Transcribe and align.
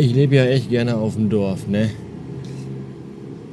Ich 0.00 0.14
lebe 0.14 0.36
ja 0.36 0.46
echt 0.46 0.70
gerne 0.70 0.96
auf 0.96 1.16
dem 1.16 1.28
Dorf, 1.28 1.68
ne? 1.68 1.90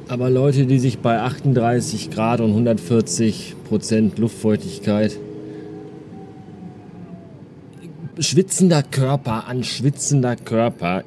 Aber 0.08 0.30
Leute, 0.30 0.64
die 0.64 0.78
sich 0.78 0.96
bei 0.96 1.20
38 1.20 2.10
Grad 2.10 2.40
und 2.40 2.52
140 2.52 3.54
Prozent 3.68 4.18
Luftfeuchtigkeit 4.18 5.18
schwitzender 8.18 8.82
Körper 8.82 9.46
an 9.46 9.62
schwitzender 9.62 10.36
Körper 10.36 11.04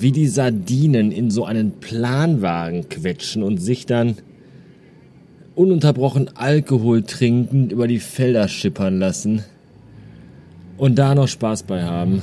wie 0.00 0.10
die 0.10 0.26
Sardinen 0.26 1.12
in 1.12 1.30
so 1.30 1.44
einen 1.44 1.78
Planwagen 1.78 2.88
quetschen 2.88 3.44
und 3.44 3.58
sich 3.58 3.86
dann 3.86 4.16
ununterbrochen 5.54 6.36
Alkohol 6.36 7.04
trinkend 7.04 7.70
über 7.70 7.86
die 7.86 8.00
Felder 8.00 8.48
schippern 8.48 8.98
lassen 8.98 9.44
und 10.76 10.98
da 10.98 11.14
noch 11.14 11.28
Spaß 11.28 11.62
bei 11.62 11.84
haben. 11.84 12.22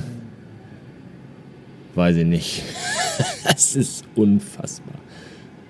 Weiß 1.99 2.15
ich 2.15 2.25
nicht. 2.25 2.63
Das 3.43 3.75
ist 3.75 4.05
unfassbar. 4.15 4.95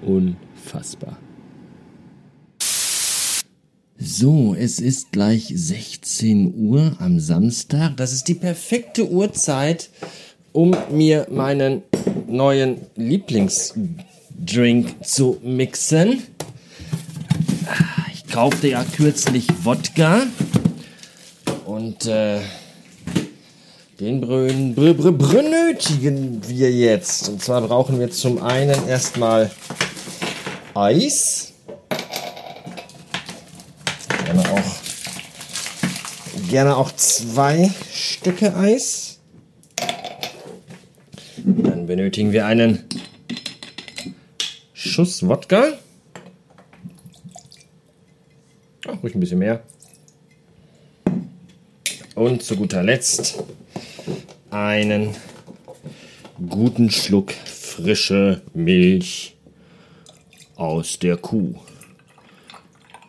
Unfassbar. 0.04 1.18
So, 3.98 4.54
es 4.54 4.80
ist 4.80 5.12
gleich 5.12 5.52
16 5.52 6.54
Uhr 6.56 6.96
am 7.00 7.20
Samstag. 7.20 7.98
Das 7.98 8.14
ist 8.14 8.28
die 8.28 8.36
perfekte 8.36 9.10
Uhrzeit, 9.10 9.90
um 10.52 10.78
mir 10.92 11.26
meinen 11.32 11.82
neuen 12.28 12.78
Lieblingsdrink 12.96 15.04
zu 15.04 15.40
mixen. 15.42 16.22
Ich 18.14 18.28
kaufte 18.28 18.68
ja 18.68 18.84
kürzlich 18.84 19.48
Wodka 19.64 20.28
und 21.66 22.06
äh, 22.06 22.42
den 24.00 24.22
Brün, 24.22 24.76
br, 24.76 24.94
br, 24.94 25.12
benötigen 25.12 26.42
wir 26.48 26.72
jetzt. 26.72 27.28
Und 27.28 27.42
zwar 27.42 27.62
brauchen 27.62 28.00
wir 28.00 28.10
zum 28.10 28.42
einen 28.42 28.88
erstmal 28.88 29.52
Eis. 30.74 31.52
Gerne 34.24 34.50
auch, 34.52 36.48
gerne 36.50 36.78
auch 36.78 36.92
zwei 36.94 37.72
Stücke 37.92 38.56
Eis. 38.56 39.20
Dann 41.44 41.86
benötigen 41.86 42.32
wir 42.32 42.46
einen 42.46 42.86
Schuss 44.72 45.28
Wodka. 45.28 45.74
Ach, 48.88 49.04
ruhig 49.04 49.14
ein 49.14 49.20
bisschen 49.20 49.40
mehr. 49.40 49.62
Und 52.16 52.44
zu 52.44 52.56
guter 52.56 52.84
Letzt 52.84 53.44
einen 54.52 55.16
guten 56.50 56.90
Schluck 56.90 57.32
frische 57.32 58.42
Milch 58.54 59.36
aus 60.56 61.00
der 61.00 61.18
Kuh. 61.18 61.56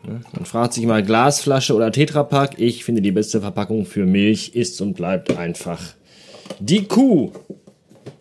Man 0.05 0.45
fragt 0.45 0.75
sich 0.75 0.87
mal 0.87 1.03
Glasflasche 1.03 1.75
oder 1.75 1.93
Tetrapack. 1.93 2.59
Ich 2.59 2.85
finde 2.85 3.03
die 3.03 3.13
beste 3.13 3.41
Verpackung 3.41 3.85
für 3.85 4.07
Milch 4.07 4.55
ist 4.55 4.81
und 4.81 4.95
bleibt 4.95 5.37
einfach 5.37 5.81
die 6.59 6.85
Kuh. 6.85 7.33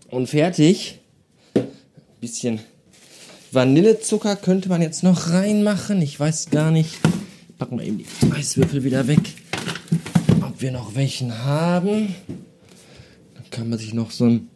Und 0.10 0.28
fertig. 0.28 1.00
Ein 1.56 1.68
bisschen 2.20 2.60
Vanillezucker 3.52 4.36
könnte 4.36 4.70
man 4.70 4.82
jetzt 4.82 5.04
noch 5.04 5.30
reinmachen. 5.30 6.02
Ich 6.02 6.20
weiß 6.20 6.50
gar 6.50 6.72
nicht. 6.72 7.00
Packen 7.58 7.80
wir 7.80 7.86
eben 7.86 7.98
die 8.00 8.32
Eiswürfel 8.32 8.84
wieder 8.84 9.08
weg. 9.08 9.22
Ob 10.42 10.62
wir 10.62 10.72
noch 10.72 10.96
welchen 10.96 11.46
haben. 11.46 12.14
Kann 13.52 13.70
man 13.70 13.80
sich 13.80 13.94
noch 13.94 14.12
so 14.12 14.26
ein 14.26 14.50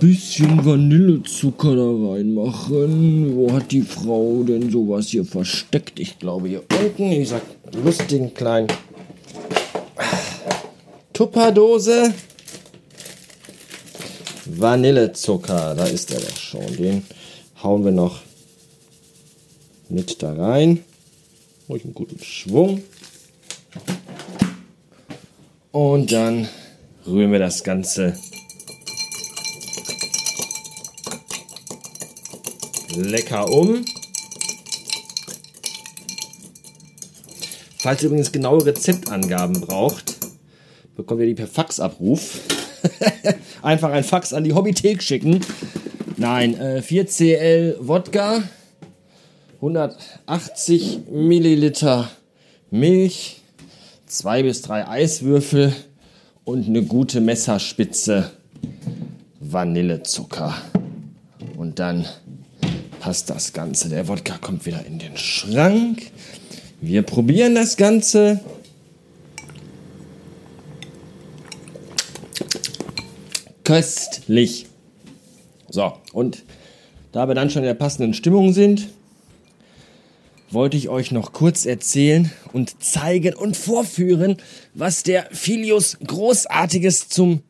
bisschen 0.00 0.64
Vanillezucker 0.64 1.76
da 1.76 2.12
reinmachen. 2.12 3.36
Wo 3.36 3.52
hat 3.52 3.72
die 3.72 3.82
Frau 3.82 4.42
denn 4.42 4.70
sowas 4.70 5.08
hier 5.08 5.24
versteckt? 5.24 5.98
Ich 5.98 6.18
glaube 6.18 6.48
hier 6.48 6.62
unten. 6.80 7.12
Ich 7.12 7.30
sag 7.30 7.42
lustigen 7.72 8.32
kleinen 8.34 8.68
Tupperdose. 11.12 12.12
Vanillezucker, 14.46 15.74
da 15.74 15.86
ist 15.86 16.12
er 16.12 16.20
doch 16.20 16.36
schon. 16.36 16.76
Den 16.76 17.02
hauen 17.62 17.84
wir 17.84 17.92
noch 17.92 18.20
mit 19.88 20.22
da 20.22 20.32
rein. 20.32 20.84
Ruhig 21.68 21.84
einen 21.84 21.94
guten 21.94 22.22
Schwung. 22.22 22.82
Und 25.72 26.12
dann 26.12 26.48
rühren 27.06 27.32
wir 27.32 27.38
das 27.38 27.64
Ganze 27.64 28.18
lecker 32.96 33.50
um. 33.50 33.84
Falls 37.78 38.02
ihr 38.02 38.06
übrigens 38.06 38.32
genaue 38.32 38.64
Rezeptangaben 38.64 39.60
braucht, 39.60 40.16
bekommt 40.96 41.20
ihr 41.20 41.26
die 41.26 41.34
per 41.34 41.46
Faxabruf. 41.46 42.40
Einfach 43.62 43.90
ein 43.90 44.04
Fax 44.04 44.32
an 44.32 44.44
die 44.44 44.54
Hobbythek 44.54 45.02
schicken. 45.02 45.40
Nein, 46.16 46.58
äh, 46.58 46.80
4cl 46.80 47.76
Wodka, 47.80 48.42
180 49.56 51.00
Milliliter 51.10 52.08
Milch, 52.70 53.42
zwei 54.06 54.42
bis 54.42 54.62
drei 54.62 54.86
Eiswürfel 54.86 55.74
und 56.44 56.66
eine 56.66 56.82
gute 56.82 57.20
Messerspitze 57.20 58.30
Vanillezucker. 59.40 60.54
Und 61.56 61.78
dann 61.78 62.06
passt 63.00 63.30
das 63.30 63.52
Ganze. 63.52 63.88
Der 63.88 64.08
Wodka 64.08 64.38
kommt 64.38 64.66
wieder 64.66 64.84
in 64.86 64.98
den 64.98 65.16
Schrank. 65.16 66.10
Wir 66.80 67.02
probieren 67.02 67.54
das 67.54 67.76
Ganze. 67.76 68.40
Köstlich. 73.62 74.66
So, 75.70 75.94
und 76.12 76.42
da 77.12 77.26
wir 77.26 77.34
dann 77.34 77.50
schon 77.50 77.62
in 77.62 77.66
der 77.66 77.74
passenden 77.74 78.12
Stimmung 78.12 78.52
sind, 78.52 78.88
wollte 80.54 80.76
ich 80.76 80.88
euch 80.88 81.10
noch 81.10 81.32
kurz 81.32 81.66
erzählen 81.66 82.30
und 82.52 82.82
zeigen 82.82 83.34
und 83.34 83.56
vorführen, 83.56 84.36
was 84.72 85.02
der 85.02 85.26
Filius 85.32 85.98
Großartiges 86.06 87.08
zum 87.08 87.42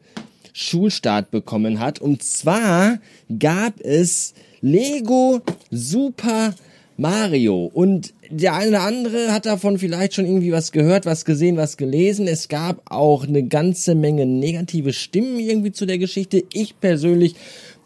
Schulstart 0.53 1.31
bekommen 1.31 1.81
hat. 1.81 2.01
Und 2.01 2.23
zwar 2.23 2.99
gab 3.39 3.81
es 3.81 4.35
Lego 4.61 5.41
Super 5.71 6.55
Mario. 6.97 7.71
Und 7.73 8.15
der 8.31 8.55
eine 8.55 8.71
oder 8.71 8.83
andere 8.83 9.33
hat 9.33 9.47
davon 9.47 9.79
vielleicht 9.79 10.15
schon 10.15 10.27
irgendwie 10.27 10.53
was 10.53 10.73
gehört, 10.73 11.07
was 11.07 11.25
gesehen, 11.25 11.57
was 11.57 11.77
gelesen. 11.77 12.27
Es 12.27 12.49
gab 12.49 12.83
auch 12.91 13.27
eine 13.27 13.43
ganze 13.43 13.95
Menge 13.95 14.27
negative 14.27 14.93
Stimmen 14.93 15.41
irgendwie 15.41 15.73
zu 15.73 15.87
der 15.87 15.99
Geschichte. 15.99 16.45
Ich 16.53 16.79
persönlich 16.81 17.35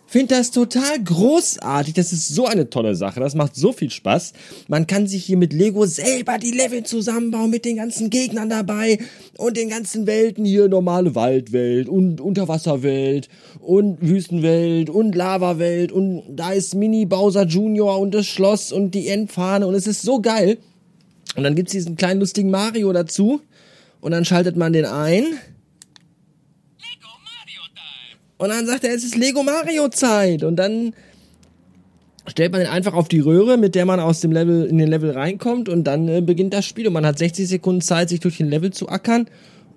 finde 0.09 0.35
das 0.35 0.51
total 0.51 1.03
großartig. 1.05 1.95
Das 1.95 2.13
ist 2.13 2.29
so 2.29 2.47
eine 2.47 2.71
tolle 2.71 2.95
Sache. 2.95 3.21
Das 3.21 3.35
macht 3.35 3.55
so 3.55 3.73
viel 3.73 3.91
Spaß. 3.91 4.33
Man 4.67 4.87
kann 4.87 5.07
sich 5.07 5.25
hier 5.25 5.37
mit 5.37 5.53
Lego 5.53 5.87
selber 5.87 6.39
die 6.39 6.51
Level 6.51 6.83
zusammenbauen 6.83 7.51
mit 7.51 7.65
den 7.65 7.77
ganzen 7.77 8.11
Gegnern 8.11 8.49
dabei 8.49 8.99
und 9.37 9.57
den 9.57 9.69
ganzen 9.69 10.07
Welten 10.07 10.45
hier 10.45 10.69
normale 10.69 11.15
Waldwelt 11.15 11.89
und 11.89 12.21
Unterwasserwelt 12.21 13.29
und 13.61 13.99
Wüstenwelt 14.01 14.89
und 14.89 15.15
Lavawelt 15.15 15.93
und 15.93 16.25
da 16.31 16.53
ist 16.53 16.75
Mini 16.75 17.05
Bowser 17.05 17.45
Junior 17.45 17.99
und 18.01 18.15
das 18.15 18.27
Schloss 18.27 18.73
und 18.73 18.95
die 18.95 19.09
Endfahne 19.09 19.67
und 19.67 19.75
es 19.75 19.87
ist 19.87 20.03
so 20.03 20.21
geil. 20.21 20.59
Und 21.37 21.45
dann 21.45 21.55
gibt's 21.55 21.73
diesen 21.73 21.97
kleinen 21.97 22.21
lustigen 22.21 22.51
Mario 22.51 22.93
dazu 22.93 23.43
und 24.01 24.13
dann 24.13 24.25
schaltet 24.25 24.57
man 24.57 24.73
den 24.73 24.87
ein 24.87 25.25
und 28.39 28.49
dann 28.49 28.67
sagt 28.67 28.85
er, 28.85 28.95
es 28.95 29.05
ist 29.05 29.17
Lego 29.17 29.43
Mario 29.43 29.89
Zeit. 29.89 30.45
Und 30.45 30.57
dann 30.57 30.95
stellt 32.29 32.53
man 32.53 32.61
ihn 32.61 32.69
einfach 32.69 32.95
auf 32.95 33.09
die 33.09 33.21
Röhre, 33.21 33.57
mit 33.57 33.75
der 33.75 33.85
man 33.85 34.01
aus 34.01 34.21
dem 34.21 34.31
Level 34.31 34.65
in 34.67 34.79
den 34.79 34.89
Level 34.89 35.11
reinkommt 35.11 35.69
und 35.69 35.85
dann 35.85 36.09
äh, 36.09 36.21
beginnt 36.21 36.55
das 36.55 36.65
Spiel 36.65 36.87
und 36.87 36.93
man 36.93 37.05
hat 37.05 37.19
60 37.19 37.49
Sekunden 37.49 37.81
Zeit, 37.81 38.09
sich 38.09 38.21
durch 38.21 38.37
den 38.37 38.49
Level 38.49 38.73
zu 38.73 38.89
ackern 38.89 39.29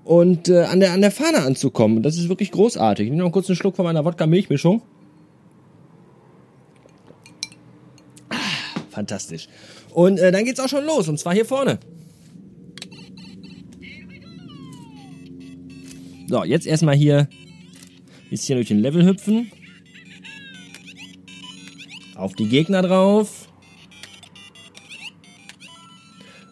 und 0.04 0.50
äh, 0.50 0.64
an 0.64 0.80
der 0.80 0.94
an 0.94 1.02
der 1.02 1.12
Fahne 1.12 1.40
anzukommen. 1.40 1.98
Und 1.98 2.04
das 2.04 2.18
ist 2.18 2.30
wirklich 2.30 2.52
großartig. 2.52 3.06
Ich 3.06 3.12
nehme 3.12 3.24
noch 3.24 3.32
kurz 3.32 3.50
einen 3.50 3.56
Schluck 3.56 3.76
von 3.76 3.86
meiner 3.86 4.06
Wodka 4.06 4.28
Milchmischung. 4.28 4.82
Ah, 8.30 8.36
fantastisch. 8.90 9.48
Und 9.94 10.20
äh, 10.20 10.32
dann 10.32 10.46
geht's 10.46 10.60
auch 10.60 10.70
schon 10.70 10.86
los 10.86 11.08
und 11.08 11.20
zwar 11.20 11.34
hier 11.34 11.46
vorne. 11.46 11.80
So, 16.28 16.44
jetzt 16.44 16.68
erstmal 16.68 16.96
hier 16.96 17.28
Bisschen 18.32 18.56
durch 18.56 18.70
den 18.70 18.80
Level 18.80 19.06
hüpfen. 19.06 19.52
Auf 22.16 22.34
die 22.34 22.48
Gegner 22.48 22.82
drauf. 22.82 23.50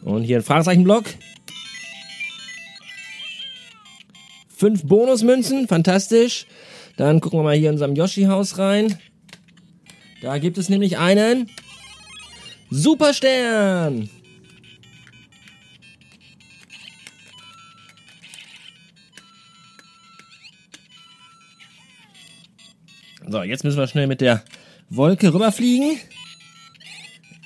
Und 0.03 0.23
hier 0.23 0.39
ein 0.39 0.43
Fragezeichenblock. 0.43 1.05
Fünf 4.49 4.83
Bonusmünzen, 4.83 5.69
fantastisch. 5.69 6.47
Dann 6.97 7.21
gucken 7.21 7.39
wir 7.39 7.43
mal 7.43 7.55
hier 7.55 7.69
in 7.69 7.75
unserem 7.75 7.95
Yoshi-Haus 7.95 8.57
rein. 8.57 8.99
Da 10.21 10.37
gibt 10.37 10.57
es 10.57 10.67
nämlich 10.67 10.97
einen 10.97 11.49
Superstern. 12.69 14.09
So, 23.31 23.43
jetzt 23.43 23.63
müssen 23.63 23.77
wir 23.77 23.87
schnell 23.87 24.07
mit 24.07 24.21
der 24.21 24.43
Wolke 24.89 25.31
rüberfliegen. 25.31 25.99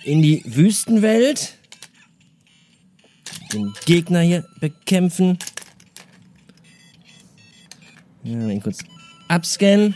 In 0.06 0.22
die 0.22 0.42
Wüstenwelt. 0.46 1.58
Den 3.52 3.74
Gegner 3.86 4.22
hier 4.22 4.46
bekämpfen. 4.62 5.38
Ja, 8.24 8.48
den 8.48 8.62
kurz 8.62 8.80
abscannen. 9.28 9.96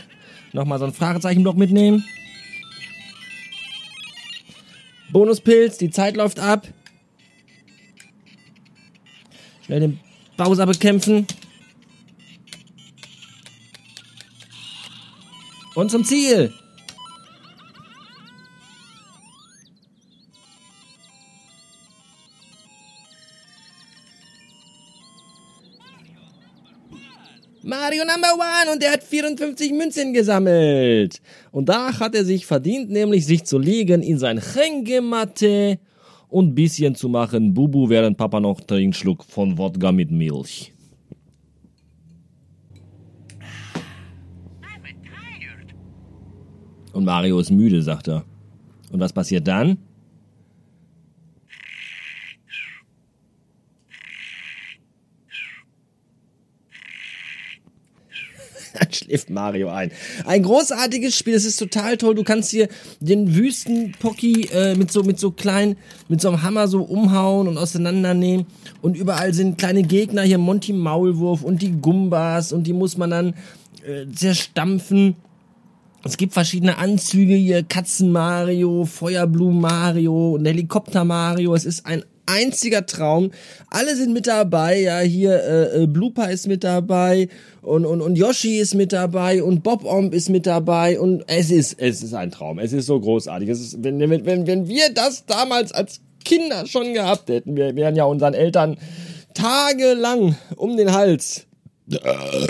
Nochmal 0.52 0.78
so 0.78 0.84
ein 0.84 0.92
Fragezeichenblock 0.92 1.56
mitnehmen. 1.56 2.04
Bonuspilz, 5.10 5.78
die 5.78 5.88
Zeit 5.88 6.16
läuft 6.16 6.38
ab. 6.38 6.68
Schnell 9.64 9.80
den 9.80 10.00
Bowser 10.36 10.66
bekämpfen. 10.66 11.26
Und 15.78 15.92
zum 15.92 16.04
Ziel. 16.04 16.52
Mario 27.62 28.04
Number 28.04 28.34
One 28.34 28.72
und 28.72 28.82
er 28.82 28.94
hat 28.94 29.04
54 29.04 29.70
Münzen 29.70 30.12
gesammelt. 30.12 31.20
Und 31.52 31.68
da 31.68 31.96
hat 32.00 32.16
er 32.16 32.24
sich 32.24 32.44
verdient, 32.44 32.90
nämlich 32.90 33.24
sich 33.24 33.44
zu 33.44 33.56
legen 33.56 34.02
in 34.02 34.18
sein 34.18 34.40
Hängematte 34.40 35.78
und 36.28 36.56
bisschen 36.56 36.96
zu 36.96 37.08
machen 37.08 37.54
Bubu, 37.54 37.88
während 37.88 38.16
Papa 38.16 38.40
noch 38.40 38.62
einen 38.68 38.92
Schluck 38.92 39.22
von 39.22 39.56
Wodka 39.56 39.92
mit 39.92 40.10
Milch. 40.10 40.72
Und 46.98 47.04
Mario 47.04 47.38
ist 47.38 47.52
müde, 47.52 47.80
sagt 47.80 48.08
er. 48.08 48.24
Und 48.90 48.98
was 48.98 49.12
passiert 49.12 49.46
dann? 49.46 49.78
Dann 58.74 58.92
schläft 58.92 59.30
Mario 59.30 59.68
ein. 59.68 59.92
Ein 60.24 60.42
großartiges 60.42 61.16
Spiel, 61.16 61.34
es 61.34 61.44
ist 61.44 61.58
total 61.58 61.98
toll. 61.98 62.16
Du 62.16 62.24
kannst 62.24 62.50
hier 62.50 62.66
den 62.98 63.32
Wüstenpocky 63.32 64.48
äh, 64.52 64.74
mit 64.74 64.90
so 64.90 65.04
mit 65.04 65.20
so 65.20 65.30
kleinen, 65.30 65.76
mit 66.08 66.20
so 66.20 66.26
einem 66.26 66.42
Hammer 66.42 66.66
so 66.66 66.82
umhauen 66.82 67.46
und 67.46 67.58
auseinandernehmen. 67.58 68.46
Und 68.82 68.96
überall 68.96 69.32
sind 69.34 69.56
kleine 69.56 69.84
Gegner 69.84 70.22
hier, 70.22 70.38
Monty 70.38 70.72
Maulwurf 70.72 71.44
und 71.44 71.62
die 71.62 71.80
Gumbas 71.80 72.52
und 72.52 72.66
die 72.66 72.72
muss 72.72 72.96
man 72.96 73.10
dann 73.10 73.34
äh, 73.86 74.04
zerstampfen. 74.12 75.14
Es 76.04 76.16
gibt 76.16 76.32
verschiedene 76.32 76.78
Anzüge 76.78 77.34
hier, 77.34 77.64
Katzen 77.64 78.12
Mario, 78.12 78.84
Feuerblumen 78.84 79.60
Mario 79.60 80.34
und 80.34 80.46
Helikopter 80.46 81.04
Mario. 81.04 81.54
Es 81.54 81.64
ist 81.64 81.86
ein 81.86 82.04
einziger 82.24 82.86
Traum. 82.86 83.32
Alle 83.68 83.96
sind 83.96 84.12
mit 84.12 84.26
dabei. 84.28 84.80
Ja, 84.80 85.00
hier 85.00 85.42
äh, 85.42 85.82
äh, 85.82 85.86
Blooper 85.86 86.30
ist 86.30 86.46
mit 86.46 86.62
dabei 86.62 87.28
und, 87.62 87.84
und, 87.84 88.00
und 88.00 88.16
Yoshi 88.16 88.58
ist 88.58 88.74
mit 88.74 88.92
dabei 88.92 89.42
und 89.42 89.62
Bob 89.62 89.84
Omb 89.84 90.14
ist 90.14 90.28
mit 90.28 90.46
dabei 90.46 91.00
und 91.00 91.24
es 91.26 91.50
ist 91.50 91.80
es 91.80 92.02
ist 92.02 92.14
ein 92.14 92.30
Traum. 92.30 92.58
Es 92.60 92.72
ist 92.72 92.86
so 92.86 93.00
großartig. 93.00 93.48
Es 93.48 93.60
ist, 93.60 93.82
wenn, 93.82 93.98
wenn, 93.98 94.46
wenn, 94.46 94.68
wir 94.68 94.92
das 94.94 95.26
damals 95.26 95.72
als 95.72 96.00
Kinder 96.24 96.66
schon 96.66 96.94
gehabt 96.94 97.28
hätten, 97.28 97.56
wir 97.56 97.74
wären 97.74 97.96
ja 97.96 98.04
unseren 98.04 98.34
Eltern 98.34 98.76
tagelang 99.34 100.36
um 100.56 100.76
den 100.76 100.92
Hals, 100.92 101.46
äh, 101.90 101.96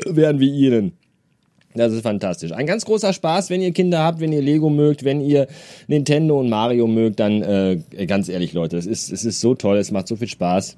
wären 0.07 0.39
wir 0.39 0.53
ihnen. 0.53 0.99
Das 1.79 1.93
ist 1.93 2.03
fantastisch. 2.03 2.53
Ein 2.53 2.67
ganz 2.67 2.85
großer 2.85 3.13
Spaß, 3.13 3.51
wenn 3.51 3.63
ihr 3.63 3.73
Kinder 3.73 4.01
habt, 4.01 4.21
wenn 4.21 4.33
ihr 4.33 4.43
Lego 4.43 4.69
mögt, 4.69 5.05
wenn 5.05 5.21
ihr 5.21 5.47
Nintendo 5.87 6.39
und 6.39 6.49
Mario 6.49 6.87
mögt, 6.87 7.21
dann 7.21 7.43
äh, 7.43 7.79
ganz 8.07 8.29
ehrlich, 8.29 8.53
Leute, 8.53 8.77
es 8.77 8.87
ist, 8.87 9.13
es 9.13 9.25
ist 9.25 9.41
so 9.41 9.55
toll, 9.55 9.79
es 9.79 9.91
macht 9.91 10.09
so 10.09 10.17
viel 10.17 10.29
Spaß. 10.29 10.77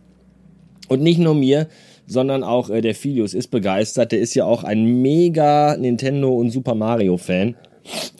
Und 0.88 1.02
nicht 1.02 1.19
nur 1.19 1.35
mir, 1.35 1.69
sondern 2.06 2.43
auch 2.44 2.70
äh, 2.70 2.81
der 2.81 2.94
Filius 2.94 3.35
ist 3.35 3.49
begeistert. 3.49 4.12
Der 4.12 4.20
ist 4.20 4.35
ja 4.35 4.44
auch 4.44 4.64
ein 4.64 5.00
mega 5.00 5.76
Nintendo 5.76 6.35
und 6.35 6.50
Super 6.50 6.75
Mario 6.75 7.17
Fan 7.17 7.55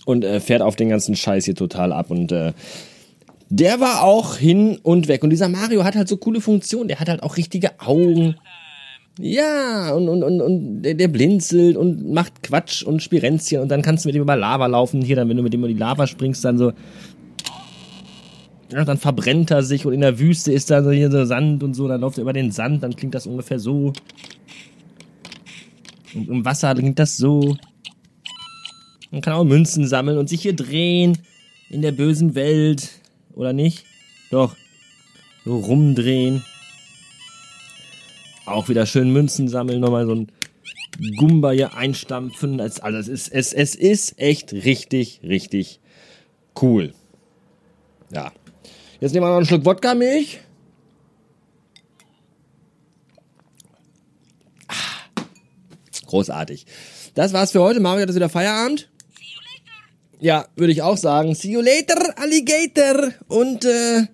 und 0.07 0.25
äh, 0.25 0.41
fährt 0.41 0.63
auf 0.63 0.77
den 0.77 0.89
ganzen 0.89 1.17
Scheiß 1.17 1.45
hier 1.45 1.55
total 1.55 1.93
ab 1.93 2.11
und 2.11 2.33
äh, 2.33 2.53
der 3.53 3.81
war 3.81 4.05
auch 4.05 4.37
hin 4.37 4.79
und 4.83 5.09
weg. 5.09 5.25
Und 5.25 5.31
dieser 5.31 5.49
Mario 5.49 5.83
hat 5.83 5.97
halt 5.97 6.07
so 6.07 6.17
coole 6.17 6.41
Funktionen. 6.41 6.87
Der 6.87 7.01
hat 7.01 7.09
halt 7.09 7.25
auch 7.25 7.37
richtige 7.37 7.81
Augen. 7.81 8.37
Ja, 9.23 9.93
und, 9.93 10.09
und, 10.09 10.23
und, 10.23 10.41
und 10.41 10.83
der, 10.83 10.95
der 10.95 11.09
blinzelt 11.09 11.77
und 11.77 12.11
macht 12.11 12.43
Quatsch 12.43 12.83
und 12.83 13.03
Spirenzchen 13.03 13.61
und 13.61 13.69
dann 13.69 13.83
kannst 13.83 14.05
du 14.05 14.09
mit 14.09 14.17
ihm 14.17 14.23
über 14.23 14.37
Lava 14.37 14.67
laufen. 14.67 15.03
Hier, 15.03 15.17
dann, 15.17 15.29
wenn 15.29 15.37
du 15.37 15.43
mit 15.43 15.53
ihm 15.53 15.61
über 15.61 15.69
die 15.69 15.75
Lava 15.75 16.07
springst, 16.07 16.43
dann 16.45 16.57
so. 16.57 16.73
Ja, 18.73 18.85
dann 18.85 18.97
verbrennt 18.99 19.51
er 19.51 19.63
sich 19.63 19.85
und 19.85 19.93
in 19.93 20.01
der 20.01 20.19
Wüste 20.19 20.53
ist 20.53 20.71
da 20.71 20.83
so 20.83 20.91
hier 20.91 21.11
so 21.11 21.25
Sand 21.25 21.63
und 21.63 21.75
so, 21.75 21.87
dann 21.87 22.01
läuft 22.01 22.19
er 22.19 22.23
über 22.23 22.33
den 22.33 22.51
Sand, 22.51 22.83
dann 22.83 22.97
klingt 22.97 23.15
das 23.15 23.27
ungefähr 23.27 23.59
so. 23.59 23.93
Und 26.15 26.29
im 26.29 26.45
Wasser 26.45 26.75
klingt 26.75 26.99
das 26.99 27.17
so. 27.17 27.57
Man 29.11 29.21
kann 29.21 29.35
auch 29.35 29.45
Münzen 29.45 29.87
sammeln 29.87 30.19
und 30.19 30.29
sich 30.29 30.43
hier 30.43 30.55
drehen 30.55 31.19
in 31.69 31.83
der 31.83 31.93
bösen 31.93 32.35
Welt. 32.35 32.91
Oder 33.35 33.53
nicht? 33.53 33.85
Doch. 34.31 34.57
So 35.45 35.57
rumdrehen. 35.57 36.43
Auch 38.51 38.69
wieder 38.69 38.85
schön 38.85 39.13
Münzen 39.13 39.49
sammeln, 39.49 39.81
nochmal 39.81 40.07
so 40.07 40.15
ein 40.15 40.33
Gumba 41.17 41.53
hier 41.53 41.75
einstampfen. 41.75 42.61
Also 42.61 42.99
es 42.99 43.09
ist, 43.09 43.29
es, 43.29 43.53
es 43.53 43.75
ist 43.75 44.19
echt 44.19 44.53
richtig, 44.53 45.21
richtig 45.23 45.81
cool. 46.61 46.93
Ja. 48.13 48.33
Jetzt 49.01 49.13
nehmen 49.13 49.25
wir 49.25 49.31
noch 49.31 49.37
einen 49.37 49.47
Schluck 49.47 49.65
Wodka-Milch. 49.65 50.41
Ah, 54.67 54.75
großartig. 56.07 56.67
Das 57.15 57.33
war's 57.33 57.53
für 57.53 57.63
heute. 57.63 57.81
Mario 57.81 58.03
hat 58.03 58.09
jetzt 58.09 58.17
wieder 58.17 58.29
Feierabend. 58.29 58.91
Ja, 60.19 60.47
würde 60.57 60.73
ich 60.73 60.83
auch 60.83 60.99
sagen. 60.99 61.35
See 61.35 61.53
you 61.53 61.61
later, 61.61 62.19
Alligator. 62.19 63.13
Und 63.29 63.65
äh, 63.65 64.07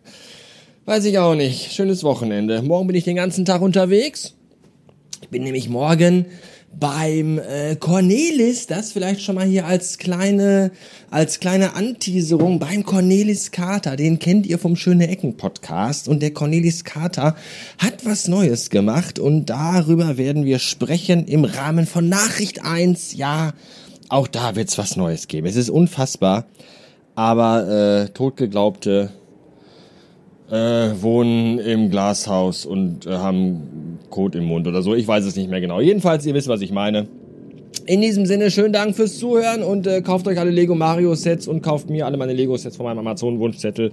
Weiß 0.86 1.04
ich 1.04 1.18
auch 1.18 1.34
nicht. 1.34 1.72
Schönes 1.72 2.04
Wochenende. 2.04 2.62
Morgen 2.62 2.86
bin 2.86 2.94
ich 2.94 3.02
den 3.02 3.16
ganzen 3.16 3.44
Tag 3.44 3.60
unterwegs. 3.60 4.34
Ich 5.20 5.28
bin 5.30 5.42
nämlich 5.42 5.68
morgen 5.68 6.26
beim 6.78 7.40
äh, 7.40 7.74
Cornelis, 7.74 8.68
das 8.68 8.92
vielleicht 8.92 9.20
schon 9.20 9.34
mal 9.34 9.46
hier 9.46 9.66
als 9.66 9.98
kleine, 9.98 10.70
als 11.10 11.40
kleine 11.40 11.74
Anteaserung 11.74 12.60
beim 12.60 12.84
Cornelis 12.84 13.50
Carter. 13.50 13.96
Den 13.96 14.20
kennt 14.20 14.46
ihr 14.46 14.60
vom 14.60 14.76
Schöne 14.76 15.08
Ecken 15.08 15.36
Podcast 15.36 16.06
und 16.06 16.22
der 16.22 16.32
Cornelis 16.32 16.84
Carter 16.84 17.34
hat 17.78 18.06
was 18.06 18.28
Neues 18.28 18.70
gemacht 18.70 19.18
und 19.18 19.46
darüber 19.46 20.18
werden 20.18 20.44
wir 20.44 20.60
sprechen 20.60 21.26
im 21.26 21.44
Rahmen 21.44 21.86
von 21.86 22.08
Nachricht 22.08 22.64
1. 22.64 23.16
Ja, 23.16 23.54
auch 24.08 24.28
da 24.28 24.54
wird's 24.54 24.78
was 24.78 24.94
Neues 24.94 25.26
geben. 25.26 25.48
Es 25.48 25.56
ist 25.56 25.68
unfassbar, 25.68 26.46
aber 27.16 28.04
äh, 28.04 28.08
totgeglaubte 28.10 29.10
äh, 30.50 30.90
wohnen 31.00 31.58
im 31.58 31.90
Glashaus 31.90 32.66
und 32.66 33.06
äh, 33.06 33.10
haben 33.10 33.98
Kot 34.10 34.34
im 34.34 34.44
Mund 34.44 34.66
oder 34.66 34.82
so. 34.82 34.94
Ich 34.94 35.06
weiß 35.06 35.24
es 35.24 35.36
nicht 35.36 35.50
mehr 35.50 35.60
genau. 35.60 35.80
Jedenfalls, 35.80 36.24
ihr 36.26 36.34
wisst, 36.34 36.48
was 36.48 36.60
ich 36.60 36.70
meine. 36.70 37.08
In 37.86 38.00
diesem 38.00 38.26
Sinne, 38.26 38.50
schönen 38.50 38.72
Dank 38.72 38.96
fürs 38.96 39.18
Zuhören 39.18 39.62
und 39.62 39.86
äh, 39.86 40.00
kauft 40.02 40.26
euch 40.26 40.38
alle 40.38 40.50
Lego 40.50 40.74
Mario 40.74 41.14
Sets 41.14 41.46
und 41.46 41.62
kauft 41.62 41.90
mir 41.90 42.06
alle 42.06 42.16
meine 42.16 42.32
Lego 42.32 42.56
Sets 42.56 42.76
von 42.76 42.86
meinem 42.86 42.98
Amazon 42.98 43.38
Wunschzettel. 43.38 43.92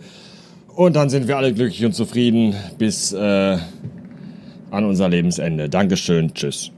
Und 0.76 0.96
dann 0.96 1.10
sind 1.10 1.28
wir 1.28 1.38
alle 1.38 1.54
glücklich 1.54 1.86
und 1.86 1.94
zufrieden 1.94 2.56
bis 2.78 3.14
äh, 3.14 3.58
an 4.72 4.86
unser 4.86 5.10
Lebensende. 5.10 5.70
Dankeschön, 5.70 6.34
tschüss. 6.34 6.72